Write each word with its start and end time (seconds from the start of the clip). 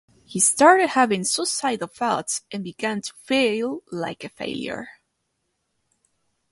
He 0.25 0.39
started 0.39 0.89
having 0.89 1.23
suicidal 1.23 1.87
thoughts 1.87 2.41
and 2.51 2.63
began 2.63 3.03
to 3.03 3.13
feel 3.23 3.83
like 3.91 4.23
a 4.23 4.29
failure. 4.29 4.87